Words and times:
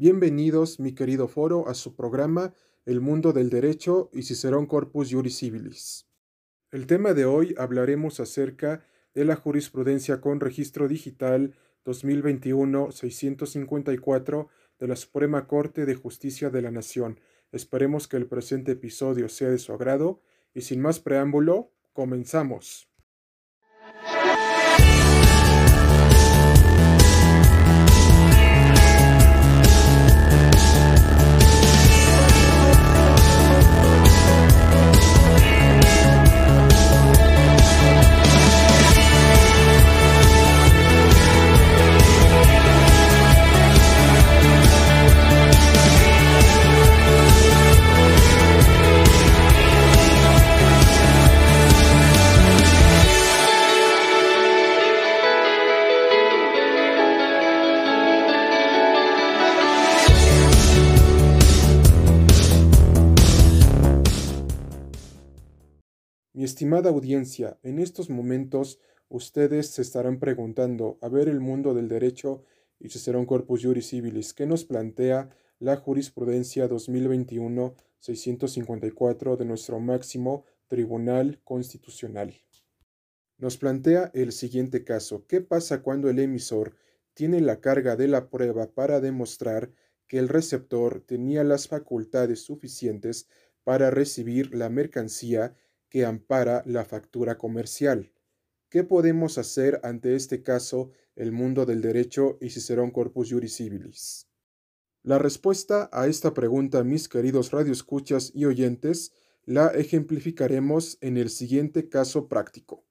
Bienvenidos, 0.00 0.78
mi 0.78 0.92
querido 0.92 1.26
foro, 1.26 1.68
a 1.68 1.74
su 1.74 1.96
programa 1.96 2.54
El 2.86 3.00
mundo 3.00 3.32
del 3.32 3.50
derecho 3.50 4.10
y 4.12 4.22
Cicerón 4.22 4.66
Corpus 4.66 5.10
Juris 5.10 5.38
Civilis. 5.38 6.06
El 6.70 6.86
tema 6.86 7.14
de 7.14 7.24
hoy 7.24 7.52
hablaremos 7.58 8.20
acerca 8.20 8.84
de 9.12 9.24
la 9.24 9.34
jurisprudencia 9.34 10.20
con 10.20 10.38
registro 10.38 10.86
digital 10.86 11.56
2021-654 11.84 14.46
de 14.78 14.86
la 14.86 14.94
Suprema 14.94 15.48
Corte 15.48 15.84
de 15.84 15.96
Justicia 15.96 16.48
de 16.48 16.62
la 16.62 16.70
Nación. 16.70 17.18
Esperemos 17.50 18.06
que 18.06 18.18
el 18.18 18.28
presente 18.28 18.70
episodio 18.70 19.28
sea 19.28 19.48
de 19.48 19.58
su 19.58 19.72
agrado 19.72 20.20
y 20.54 20.60
sin 20.60 20.80
más 20.80 21.00
preámbulo, 21.00 21.72
comenzamos. 21.92 22.88
Estimada 66.58 66.90
audiencia, 66.90 67.56
en 67.62 67.78
estos 67.78 68.10
momentos 68.10 68.80
ustedes 69.08 69.68
se 69.68 69.80
estarán 69.80 70.18
preguntando, 70.18 70.98
a 71.02 71.08
ver 71.08 71.28
el 71.28 71.38
mundo 71.38 71.72
del 71.72 71.88
derecho 71.88 72.42
y 72.80 72.88
será 72.88 73.16
un 73.16 73.26
corpus 73.26 73.62
juris 73.62 73.90
civilis, 73.90 74.34
¿qué 74.34 74.44
nos 74.44 74.64
plantea 74.64 75.30
la 75.60 75.76
jurisprudencia 75.76 76.68
2021-654 76.68 79.36
de 79.36 79.44
nuestro 79.44 79.78
máximo 79.78 80.46
Tribunal 80.66 81.40
Constitucional? 81.44 82.34
Nos 83.36 83.56
plantea 83.56 84.10
el 84.12 84.32
siguiente 84.32 84.82
caso. 84.82 85.28
¿Qué 85.28 85.40
pasa 85.40 85.80
cuando 85.80 86.10
el 86.10 86.18
emisor 86.18 86.74
tiene 87.14 87.40
la 87.40 87.60
carga 87.60 87.94
de 87.94 88.08
la 88.08 88.30
prueba 88.30 88.66
para 88.66 89.00
demostrar 89.00 89.70
que 90.08 90.18
el 90.18 90.28
receptor 90.28 91.04
tenía 91.06 91.44
las 91.44 91.68
facultades 91.68 92.42
suficientes 92.42 93.28
para 93.62 93.92
recibir 93.92 94.56
la 94.56 94.68
mercancía 94.70 95.54
que 95.88 96.04
ampara 96.04 96.62
la 96.66 96.84
factura 96.84 97.38
comercial. 97.38 98.12
¿Qué 98.68 98.84
podemos 98.84 99.38
hacer 99.38 99.80
ante 99.82 100.14
este 100.14 100.42
caso 100.42 100.90
el 101.16 101.32
mundo 101.32 101.64
del 101.66 101.80
derecho 101.80 102.38
y 102.40 102.50
Cicerón 102.50 102.90
Corpus 102.90 103.30
Juris 103.30 103.56
Civilis? 103.56 104.28
La 105.02 105.18
respuesta 105.18 105.88
a 105.92 106.06
esta 106.06 106.34
pregunta, 106.34 106.84
mis 106.84 107.08
queridos 107.08 107.50
radioescuchas 107.50 108.30
y 108.34 108.44
oyentes, 108.44 109.12
la 109.44 109.68
ejemplificaremos 109.68 110.98
en 111.00 111.16
el 111.16 111.30
siguiente 111.30 111.88
caso 111.88 112.28
práctico. 112.28 112.84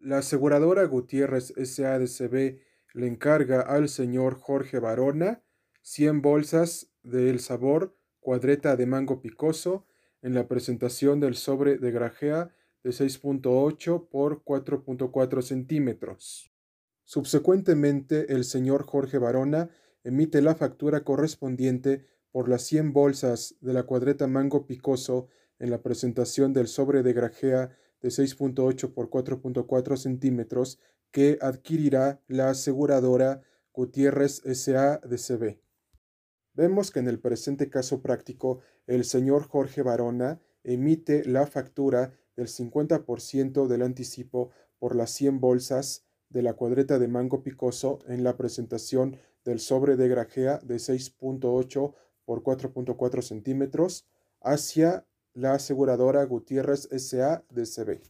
La 0.00 0.18
aseguradora 0.18 0.84
Gutiérrez 0.84 1.52
SADCB 1.56 2.58
le 2.94 3.06
encarga 3.06 3.60
al 3.60 3.88
señor 3.88 4.34
Jorge 4.34 4.80
Barona 4.80 5.44
100 5.82 6.22
bolsas 6.22 6.92
de 7.02 7.30
El 7.30 7.40
Sabor, 7.40 7.96
cuadreta 8.20 8.76
de 8.76 8.86
mango 8.86 9.20
picoso, 9.20 9.86
en 10.22 10.34
la 10.34 10.48
presentación 10.48 11.20
del 11.20 11.34
sobre 11.34 11.78
de 11.78 11.90
grajea 11.90 12.54
de 12.82 12.90
6.8 12.90 14.08
por 14.08 14.42
4.4 14.44 15.42
centímetros. 15.42 16.52
Subsecuentemente, 17.04 18.32
el 18.32 18.44
señor 18.44 18.84
Jorge 18.84 19.18
Barona 19.18 19.70
emite 20.04 20.40
la 20.40 20.54
factura 20.54 21.04
correspondiente 21.04 22.06
por 22.30 22.48
las 22.48 22.62
100 22.62 22.92
bolsas 22.92 23.56
de 23.60 23.72
la 23.72 23.82
cuadreta 23.82 24.26
mango 24.26 24.66
picoso 24.66 25.28
en 25.58 25.70
la 25.70 25.82
presentación 25.82 26.52
del 26.52 26.66
sobre 26.66 27.02
de 27.02 27.12
grajea 27.12 27.76
de 28.00 28.08
6.8 28.08 28.94
por 28.94 29.10
4.4 29.10 29.96
centímetros 29.96 30.80
que 31.10 31.38
adquirirá 31.40 32.20
la 32.26 32.50
aseguradora 32.50 33.42
Gutiérrez 33.72 34.44
S.A. 34.44 34.98
de 34.98 35.18
CB. 35.18 35.71
Vemos 36.54 36.90
que 36.90 37.00
en 37.00 37.08
el 37.08 37.18
presente 37.18 37.70
caso 37.70 38.02
práctico, 38.02 38.60
el 38.86 39.04
señor 39.04 39.48
Jorge 39.48 39.82
Barona 39.82 40.40
emite 40.64 41.24
la 41.24 41.46
factura 41.46 42.12
del 42.36 42.48
50% 42.48 43.66
del 43.66 43.82
anticipo 43.82 44.50
por 44.78 44.94
las 44.94 45.10
100 45.12 45.40
bolsas 45.40 46.04
de 46.28 46.42
la 46.42 46.54
cuadreta 46.54 46.98
de 46.98 47.08
mango 47.08 47.42
picoso 47.42 48.00
en 48.06 48.24
la 48.24 48.36
presentación 48.36 49.18
del 49.44 49.60
sobre 49.60 49.96
de 49.96 50.08
grajea 50.08 50.58
de 50.58 50.76
6.8 50.76 51.94
por 52.24 52.42
4.4 52.42 53.22
centímetros 53.22 54.06
hacia 54.40 55.06
la 55.34 55.54
aseguradora 55.54 56.24
Gutiérrez 56.24 56.88
S.A. 56.90 57.44
de 57.50 57.64
CB. 57.64 58.02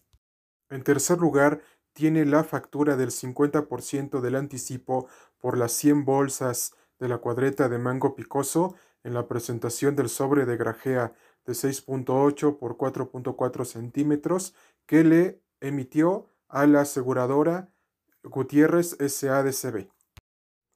En 0.70 0.82
tercer 0.82 1.18
lugar, 1.18 1.60
tiene 1.92 2.24
la 2.24 2.42
factura 2.42 2.96
del 2.96 3.10
50% 3.10 4.20
del 4.20 4.36
anticipo 4.36 5.08
por 5.38 5.58
las 5.58 5.72
100 5.72 6.04
bolsas 6.04 6.72
de 7.02 7.08
la 7.08 7.18
cuadreta 7.18 7.68
de 7.68 7.78
mango 7.78 8.14
picoso 8.14 8.76
en 9.02 9.12
la 9.12 9.26
presentación 9.26 9.96
del 9.96 10.08
sobre 10.08 10.46
de 10.46 10.56
grajea 10.56 11.12
de 11.44 11.52
6.8 11.52 12.58
por 12.58 12.76
4.4 12.76 13.64
centímetros 13.64 14.54
que 14.86 15.02
le 15.02 15.42
emitió 15.60 16.28
a 16.48 16.64
la 16.64 16.82
aseguradora 16.82 17.72
Gutiérrez 18.22 18.96
SADCB, 19.00 19.88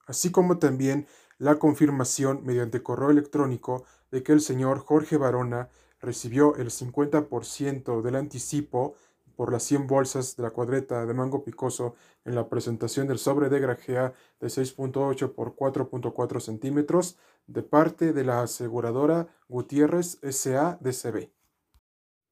así 0.09 0.32
como 0.32 0.59
también 0.59 1.06
la 1.38 1.60
confirmación 1.60 2.44
mediante 2.44 2.82
correo 2.82 3.10
electrónico 3.10 3.84
de 4.10 4.25
que 4.25 4.32
el 4.32 4.41
señor 4.41 4.81
Jorge 4.81 5.19
Barona 5.19 5.69
recibió 6.00 6.56
el 6.56 6.70
50% 6.70 8.03
del 8.03 8.16
anticipo 8.16 8.97
por 9.37 9.53
las 9.53 9.62
100 9.62 9.87
bolsas 9.87 10.34
de 10.34 10.43
la 10.43 10.50
cuadreta 10.50 11.06
de 11.06 11.14
mango 11.14 11.44
picoso 11.44 11.94
en 12.26 12.34
la 12.34 12.48
presentación 12.48 13.06
del 13.06 13.19
sobre 13.19 13.48
de 13.48 13.60
grajea 13.60 14.12
de 14.41 14.48
6.8 14.48 15.32
por 15.32 15.54
4.4 15.54 16.41
centímetros 16.41 17.16
de 17.47 17.62
parte 17.62 18.12
de 18.12 18.25
la 18.25 18.42
aseguradora 18.42 19.28
Gutiérrez 19.48 20.19
S.A.D.C.B. 20.22 21.32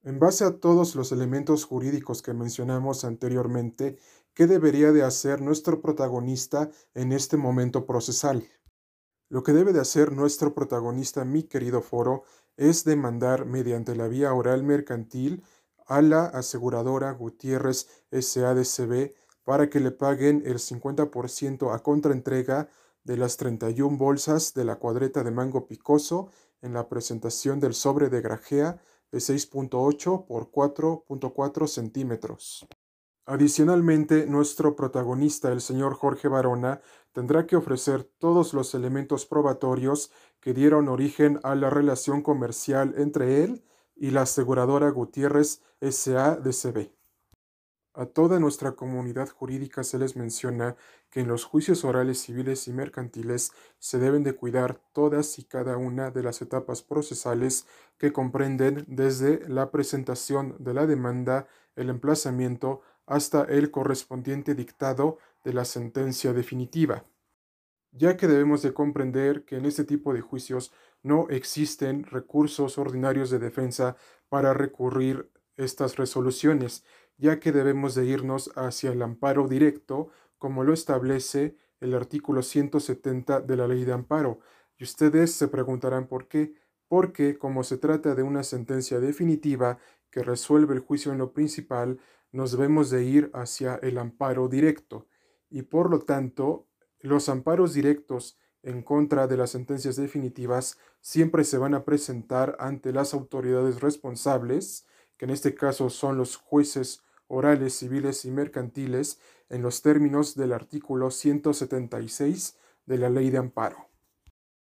En 0.03 0.19
base 0.19 0.44
a 0.44 0.59
todos 0.59 0.97
los 0.97 1.12
elementos 1.12 1.65
jurídicos 1.65 2.21
que 2.21 2.34
mencionamos 2.34 3.05
anteriormente, 3.05 3.97
¿qué 4.34 4.47
debería 4.47 4.93
de 4.93 5.03
hacer 5.03 5.41
nuestro 5.41 5.81
protagonista 5.81 6.71
en 6.94 7.12
este 7.12 7.37
momento 7.37 7.87
procesal? 7.87 8.47
Lo 9.31 9.43
que 9.43 9.53
debe 9.53 9.72
de 9.72 9.81
hacer 9.81 10.12
nuestro 10.12 10.55
protagonista, 10.55 11.25
mi 11.25 11.44
querido 11.44 11.81
foro, 11.81 12.25
es 12.56 12.84
demandar 12.84 13.47
mediante 13.47 13.94
la 13.97 14.09
vía 14.09 14.34
oral 14.34 14.62
mercantil 14.62 15.43
a 15.87 16.03
la 16.03 16.26
aseguradora 16.26 17.11
Gutiérrez 17.12 17.88
SADCB 18.11 19.12
para 19.44 19.71
que 19.71 19.81
le 19.81 19.91
paguen 19.91 20.43
el 20.44 20.59
50% 20.59 21.75
a 21.75 21.82
contraentrega 21.82 22.69
de 23.05 23.16
las 23.16 23.37
31 23.37 23.97
bolsas 23.97 24.55
de 24.55 24.65
la 24.65 24.77
cuadreta 24.77 25.22
de 25.22 25.31
mango 25.31 25.66
picoso 25.66 26.31
en 26.62 26.72
la 26.72 26.88
presentación 26.88 27.60
del 27.60 27.75
sobre 27.75 28.09
de 28.09 28.22
grajea 28.22 28.81
de 29.12 29.19
6.8 29.19 30.27
por 30.27 30.50
4.4 30.50 31.69
centímetros. 31.69 32.66
Adicionalmente, 33.27 34.27
nuestro 34.27 34.77
protagonista, 34.77 35.50
el 35.53 35.61
señor 35.61 35.94
Jorge 35.94 36.28
Barona, 36.28 36.81
tendrá 37.12 37.47
que 37.47 37.56
ofrecer 37.56 38.05
todos 38.19 38.53
los 38.53 38.75
elementos 38.75 39.25
probatorios 39.25 40.11
que 40.41 40.53
dieron 40.53 40.88
origen 40.88 41.40
a 41.43 41.55
la 41.55 41.70
relación 41.70 42.23
comercial 42.23 42.94
entre 42.99 43.44
él 43.44 43.64
y 43.97 44.11
la 44.11 44.23
aseguradora 44.23 44.90
Gutiérrez 44.90 45.62
S.A.D.C.B. 45.81 47.04
A 47.96 48.06
toda 48.06 48.41
nuestra 48.41 48.73
comunidad 48.73 49.29
jurídica 49.29 49.85
se 49.85 50.00
les 50.00 50.17
menciona 50.17 50.75
que 51.11 51.20
en 51.20 51.29
los 51.29 51.44
juicios 51.44 51.85
orales 51.85 52.19
civiles 52.19 52.67
y 52.67 52.73
mercantiles 52.73 53.52
se 53.79 54.00
deben 54.00 54.25
de 54.25 54.35
cuidar 54.35 54.81
todas 54.93 55.38
y 55.38 55.44
cada 55.44 55.76
una 55.76 56.11
de 56.11 56.25
las 56.25 56.43
etapas 56.43 56.82
procesales 56.82 57.69
que 57.96 58.12
comprenden 58.12 58.85
desde 58.88 59.49
la 59.49 59.70
presentación 59.70 60.56
de 60.58 60.75
la 60.75 60.88
demanda, 60.88 61.46
el 61.76 61.88
emplazamiento, 61.88 62.81
hasta 63.06 63.44
el 63.44 63.70
correspondiente 63.70 64.56
dictado 64.56 65.19
de 65.44 65.52
la 65.52 65.64
sentencia 65.64 66.32
definitiva. 66.32 67.05
Ya 67.93 68.17
que 68.17 68.26
debemos 68.26 68.62
de 68.62 68.75
comprender 68.75 69.44
que 69.44 69.56
en 69.56 69.67
este 69.67 69.85
tipo 69.85 70.12
de 70.12 70.20
juicios 70.20 70.73
no 71.05 71.29
existen 71.29 72.02
recursos 72.02 72.76
ordinarios 72.76 73.31
de 73.31 73.38
defensa 73.38 73.94
para 74.29 74.52
recurrir 74.52 75.31
estas 75.56 75.97
resoluciones, 75.97 76.85
ya 77.16 77.40
que 77.40 77.52
debemos 77.52 77.94
de 77.94 78.06
irnos 78.06 78.50
hacia 78.56 78.93
el 78.93 79.02
amparo 79.02 79.49
directo, 79.49 80.11
como 80.38 80.64
lo 80.64 80.72
establece 80.72 81.56
el 81.81 81.94
artículo 81.94 82.43
170 82.43 83.40
de 83.40 83.56
la 83.56 83.69
ley 83.69 83.84
de 83.84 83.93
amparo. 83.93 84.40
Y 84.78 84.84
ustedes 84.84 85.32
se 85.32 85.49
preguntarán 85.49 86.06
por 86.06 86.28
qué. 86.28 86.55
Porque 86.88 87.38
como 87.38 87.64
se 87.64 87.78
trata 87.78 88.14
de 88.14 88.22
una 88.22 88.43
sentencia 88.43 89.00
definitiva 89.00 89.78
que 90.11 90.22
resuelve 90.22 90.75
el 90.75 90.81
juicio 90.81 91.12
en 91.12 91.19
lo 91.19 91.32
principal, 91.32 91.99
nos 92.31 92.52
debemos 92.52 92.90
de 92.90 93.05
ir 93.05 93.31
hacia 93.32 93.76
el 93.76 93.99
amparo 93.99 94.49
directo. 94.49 95.06
Y 95.50 95.62
por 95.62 95.90
lo 95.90 96.00
tanto, 96.00 96.69
los 97.00 97.28
amparos 97.28 97.75
directos 97.75 98.38
en 98.62 98.82
contra 98.82 99.26
de 99.26 99.37
las 99.37 99.50
sentencias 99.50 99.96
definitivas 99.96 100.78
siempre 101.00 101.44
se 101.44 101.58
van 101.58 101.75
a 101.75 101.84
presentar 101.84 102.56
ante 102.58 102.93
las 102.93 103.12
autoridades 103.14 103.81
responsables, 103.81 104.87
que 105.16 105.25
en 105.25 105.31
este 105.31 105.55
caso 105.55 105.90
son 105.90 106.16
los 106.19 106.37
jueces 106.37 107.02
orales, 107.26 107.75
civiles 107.75 108.25
y 108.25 108.31
mercantiles, 108.31 109.19
en 109.49 109.62
los 109.62 109.82
términos 109.82 110.34
del 110.34 110.52
artículo 110.52 111.11
176 111.11 112.56
de 112.87 112.99
la 112.99 113.11
Ley 113.11 113.31
de 113.31 113.38
Amparo. 113.38 113.88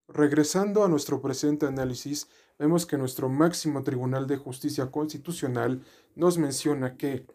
Regresando 0.08 0.84
a 0.84 0.90
nuestro 0.90 1.22
presente 1.22 1.66
análisis, 1.66 2.28
vemos 2.60 2.86
que 2.86 2.98
nuestro 2.98 3.30
máximo 3.30 3.84
Tribunal 3.84 4.28
de 4.28 4.38
Justicia 4.38 4.92
Constitucional 4.92 5.82
nos 6.16 6.38
menciona 6.38 6.98
que 6.98 7.26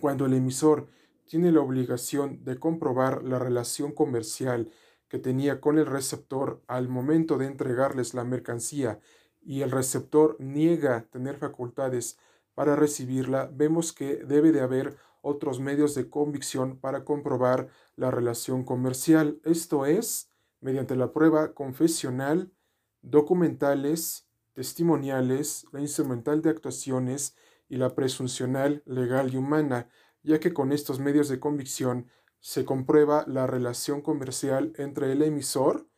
cuando 0.00 0.26
el 0.26 0.34
emisor 0.34 0.88
tiene 1.26 1.52
la 1.52 1.60
obligación 1.60 2.44
de 2.44 2.58
comprobar 2.58 3.22
la 3.22 3.38
relación 3.38 3.92
comercial 3.92 4.70
que 5.08 5.18
tenía 5.18 5.60
con 5.60 5.78
el 5.78 5.86
receptor 5.86 6.62
al 6.66 6.88
momento 6.88 7.38
de 7.38 7.46
entregarles 7.46 8.14
la 8.14 8.24
mercancía 8.24 9.00
y 9.40 9.62
el 9.62 9.70
receptor 9.70 10.36
niega 10.40 11.06
tener 11.10 11.36
facultades 11.36 12.18
para 12.60 12.76
recibirla, 12.76 13.50
vemos 13.50 13.94
que 13.94 14.16
debe 14.16 14.52
de 14.52 14.60
haber 14.60 14.98
otros 15.22 15.60
medios 15.60 15.94
de 15.94 16.10
convicción 16.10 16.78
para 16.78 17.06
comprobar 17.06 17.68
la 17.96 18.10
relación 18.10 18.64
comercial, 18.64 19.40
esto 19.46 19.86
es, 19.86 20.28
mediante 20.60 20.94
la 20.94 21.10
prueba 21.10 21.54
confesional, 21.54 22.52
documentales, 23.00 24.28
testimoniales, 24.52 25.64
la 25.72 25.80
instrumental 25.80 26.42
de 26.42 26.50
actuaciones 26.50 27.34
y 27.70 27.78
la 27.78 27.94
presuncional 27.94 28.82
legal 28.84 29.32
y 29.32 29.38
humana, 29.38 29.88
ya 30.22 30.38
que 30.38 30.52
con 30.52 30.70
estos 30.70 31.00
medios 31.00 31.30
de 31.30 31.40
convicción 31.40 32.08
se 32.40 32.66
comprueba 32.66 33.24
la 33.26 33.46
relación 33.46 34.02
comercial 34.02 34.74
entre 34.76 35.12
el 35.12 35.22
emisor 35.22 35.88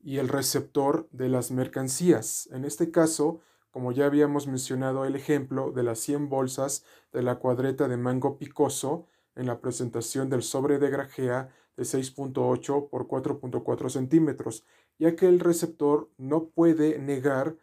y 0.00 0.16
el 0.16 0.28
receptor 0.28 1.10
de 1.12 1.28
las 1.28 1.50
mercancías. 1.50 2.48
En 2.52 2.64
este 2.64 2.90
caso, 2.90 3.42
como 3.76 3.92
ya 3.92 4.06
habíamos 4.06 4.46
mencionado 4.46 5.04
el 5.04 5.16
ejemplo 5.16 5.70
de 5.70 5.82
las 5.82 5.98
100 5.98 6.30
bolsas 6.30 6.82
de 7.12 7.22
la 7.22 7.34
cuadreta 7.34 7.88
de 7.88 7.98
mango 7.98 8.38
picoso 8.38 9.06
en 9.34 9.44
la 9.44 9.60
presentación 9.60 10.30
del 10.30 10.42
sobre 10.42 10.78
de 10.78 10.88
grajea 10.88 11.50
de 11.76 11.82
6.8 11.82 12.88
por 12.88 13.06
4.4 13.06 13.90
centímetros, 13.90 14.64
ya 14.98 15.14
que 15.14 15.26
el 15.26 15.40
receptor 15.40 16.08
no 16.16 16.48
puede 16.48 16.98
negar 16.98 17.58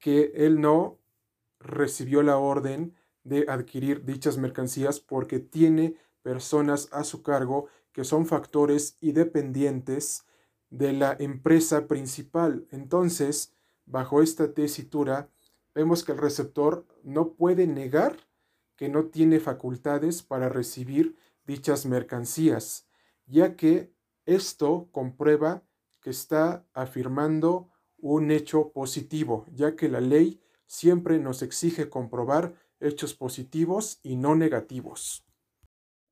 que 0.00 0.32
él 0.34 0.60
no 0.60 0.98
recibió 1.60 2.24
la 2.24 2.38
orden 2.38 2.96
de 3.22 3.46
adquirir 3.48 4.04
dichas 4.04 4.38
mercancías 4.38 4.98
porque 4.98 5.38
tiene 5.38 5.94
personas 6.22 6.88
a 6.90 7.04
su 7.04 7.22
cargo 7.22 7.68
que 7.92 8.02
son 8.02 8.26
factores 8.26 8.96
y 9.00 9.12
dependientes 9.12 10.26
de 10.70 10.92
la 10.92 11.16
empresa 11.20 11.86
principal. 11.86 12.66
Entonces, 12.72 13.54
bajo 13.86 14.22
esta 14.22 14.54
tesitura, 14.54 15.28
vemos 15.74 16.04
que 16.04 16.12
el 16.12 16.18
receptor 16.18 16.86
no 17.02 17.34
puede 17.34 17.66
negar 17.66 18.16
que 18.76 18.88
no 18.88 19.06
tiene 19.06 19.38
facultades 19.38 20.22
para 20.22 20.48
recibir 20.48 21.16
dichas 21.44 21.86
mercancías, 21.86 22.88
ya 23.26 23.56
que 23.56 23.92
esto 24.26 24.88
comprueba 24.92 25.62
que 26.00 26.10
está 26.10 26.66
afirmando 26.72 27.70
un 27.96 28.30
hecho 28.30 28.72
positivo, 28.72 29.46
ya 29.52 29.76
que 29.76 29.88
la 29.88 30.00
ley 30.00 30.40
siempre 30.66 31.18
nos 31.18 31.42
exige 31.42 31.88
comprobar 31.88 32.54
hechos 32.80 33.14
positivos 33.14 34.00
y 34.02 34.16
no 34.16 34.34
negativos. 34.34 35.24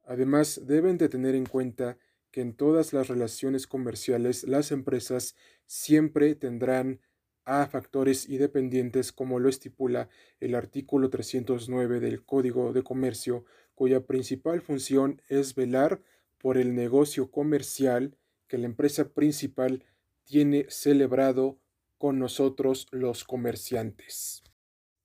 Además, 0.04 0.60
deben 0.66 0.98
de 0.98 1.08
tener 1.08 1.34
en 1.34 1.46
cuenta 1.46 1.98
que 2.30 2.40
en 2.40 2.54
todas 2.54 2.92
las 2.92 3.08
relaciones 3.08 3.66
comerciales 3.66 4.44
las 4.44 4.70
empresas 4.70 5.34
siempre 5.66 6.34
tendrán 6.36 7.00
a 7.44 7.66
factores 7.66 8.28
y 8.28 8.38
dependientes 8.38 9.12
como 9.12 9.38
lo 9.38 9.48
estipula 9.48 10.08
el 10.40 10.54
artículo 10.54 11.10
309 11.10 12.00
del 12.00 12.24
Código 12.24 12.72
de 12.72 12.82
Comercio, 12.82 13.44
cuya 13.74 14.06
principal 14.06 14.60
función 14.60 15.22
es 15.28 15.54
velar 15.54 16.02
por 16.38 16.58
el 16.58 16.74
negocio 16.74 17.30
comercial 17.30 18.16
que 18.46 18.58
la 18.58 18.66
empresa 18.66 19.08
principal 19.08 19.84
tiene 20.24 20.66
celebrado 20.68 21.58
con 21.98 22.18
nosotros 22.18 22.86
los 22.90 23.24
comerciantes. 23.24 24.42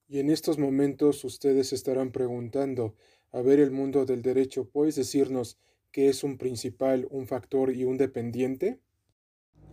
Y 0.08 0.20
en 0.20 0.30
estos 0.30 0.58
momentos 0.58 1.24
ustedes 1.24 1.74
estarán 1.74 2.12
preguntando, 2.12 2.96
a 3.32 3.42
ver 3.42 3.60
el 3.60 3.72
mundo 3.72 4.06
del 4.06 4.22
derecho, 4.22 4.70
¿puedes 4.70 4.96
decirnos 4.96 5.58
qué 5.92 6.10
es 6.10 6.24
un 6.24 6.38
principal, 6.38 7.08
un 7.10 7.28
factor 7.28 7.76
y 7.76 7.84
un 7.84 7.98
dependiente? 7.98 8.80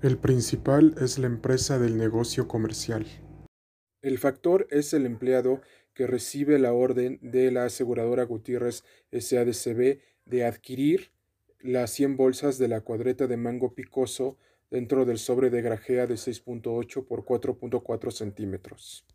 El 0.02 0.18
principal 0.18 0.96
es 1.00 1.20
la 1.20 1.28
empresa 1.28 1.78
del 1.78 1.96
negocio 1.96 2.48
comercial. 2.48 3.06
El 4.02 4.18
factor 4.18 4.66
es 4.70 4.92
el 4.94 5.06
empleado 5.06 5.60
que 5.94 6.08
recibe 6.08 6.58
la 6.58 6.72
orden 6.72 7.20
de 7.22 7.52
la 7.52 7.66
aseguradora 7.66 8.24
Gutiérrez 8.24 8.82
SADCB 9.12 10.00
de 10.24 10.44
adquirir 10.44 11.12
las 11.60 11.92
100 11.92 12.16
bolsas 12.16 12.58
de 12.58 12.66
la 12.66 12.80
cuadreta 12.80 13.28
de 13.28 13.36
mango 13.36 13.76
picoso 13.76 14.38
dentro 14.72 15.04
del 15.04 15.18
sobre 15.18 15.50
de 15.50 15.62
grajea 15.62 16.08
de 16.08 16.14
6.8 16.14 17.06
por 17.06 17.24
4.4 17.24 18.10
centímetros 18.10 19.06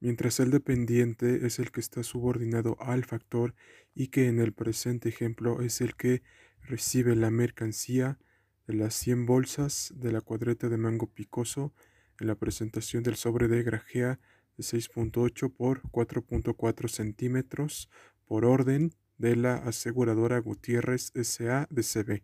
mientras 0.00 0.38
el 0.38 0.50
dependiente 0.50 1.46
es 1.46 1.58
el 1.58 1.72
que 1.72 1.80
está 1.80 2.02
subordinado 2.02 2.76
al 2.78 3.04
factor 3.04 3.54
y 3.94 4.08
que 4.08 4.28
en 4.28 4.38
el 4.38 4.52
presente 4.52 5.08
ejemplo 5.08 5.62
es 5.62 5.80
el 5.80 5.96
que 5.96 6.22
recibe 6.62 7.16
la 7.16 7.30
mercancía 7.30 8.18
de 8.66 8.74
las 8.74 8.94
100 8.94 9.26
bolsas 9.26 9.92
de 9.96 10.12
la 10.12 10.20
cuadreta 10.20 10.68
de 10.68 10.76
mango 10.76 11.06
picoso 11.06 11.72
en 12.20 12.26
la 12.26 12.34
presentación 12.34 13.02
del 13.02 13.16
sobre 13.16 13.48
de 13.48 13.62
grajea 13.62 14.20
de 14.56 14.62
6.8 14.62 15.52
por 15.52 15.82
4.4 15.82 16.88
centímetros 16.88 17.90
por 18.26 18.44
orden 18.44 18.94
de 19.18 19.36
la 19.36 19.56
aseguradora 19.56 20.38
Gutiérrez 20.38 21.10
S.A. 21.14 21.66
de 21.70 21.82
CB. 21.82 22.22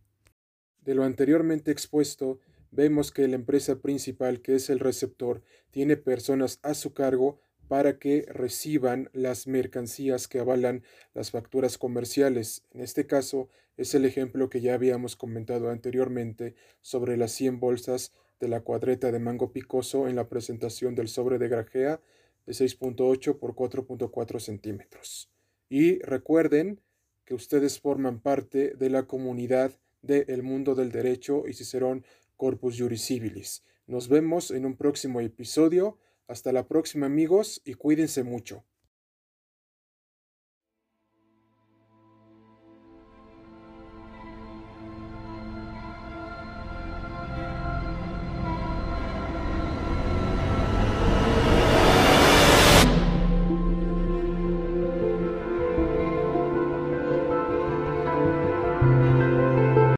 De 0.82 0.94
lo 0.94 1.04
anteriormente 1.04 1.70
expuesto, 1.70 2.40
vemos 2.70 3.12
que 3.12 3.28
la 3.28 3.36
empresa 3.36 3.80
principal, 3.80 4.40
que 4.40 4.54
es 4.54 4.70
el 4.70 4.78
receptor, 4.78 5.42
tiene 5.70 5.96
personas 5.96 6.58
a 6.62 6.74
su 6.74 6.94
cargo 6.94 7.40
para 7.70 8.00
que 8.00 8.26
reciban 8.26 9.10
las 9.12 9.46
mercancías 9.46 10.26
que 10.26 10.40
avalan 10.40 10.82
las 11.14 11.30
facturas 11.30 11.78
comerciales. 11.78 12.64
En 12.72 12.80
este 12.80 13.06
caso 13.06 13.48
es 13.76 13.94
el 13.94 14.04
ejemplo 14.04 14.50
que 14.50 14.60
ya 14.60 14.74
habíamos 14.74 15.14
comentado 15.14 15.70
anteriormente 15.70 16.56
sobre 16.80 17.16
las 17.16 17.30
100 17.30 17.60
bolsas 17.60 18.10
de 18.40 18.48
la 18.48 18.62
cuadreta 18.62 19.12
de 19.12 19.20
mango 19.20 19.52
picoso 19.52 20.08
en 20.08 20.16
la 20.16 20.28
presentación 20.28 20.96
del 20.96 21.06
sobre 21.06 21.38
de 21.38 21.46
grajea 21.46 22.00
de 22.44 22.52
6.8 22.54 23.38
por 23.38 23.54
4.4 23.54 24.40
centímetros. 24.40 25.30
Y 25.68 26.00
recuerden 26.00 26.80
que 27.24 27.34
ustedes 27.34 27.78
forman 27.78 28.18
parte 28.18 28.74
de 28.74 28.90
la 28.90 29.04
comunidad 29.04 29.70
del 30.02 30.42
mundo 30.42 30.74
del 30.74 30.90
derecho 30.90 31.46
y 31.46 31.52
Cicerón 31.52 32.04
Corpus 32.36 32.76
Juris 32.76 33.06
Civilis. 33.06 33.62
Nos 33.86 34.08
vemos 34.08 34.50
en 34.50 34.66
un 34.66 34.74
próximo 34.74 35.20
episodio. 35.20 35.98
Hasta 36.30 36.52
la 36.52 36.68
próxima 36.68 37.06
amigos 37.06 37.60
y 37.64 37.74
cuídense 37.74 38.22
mucho. 38.22 38.64